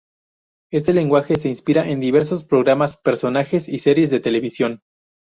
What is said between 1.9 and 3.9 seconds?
diversos programas, personajes y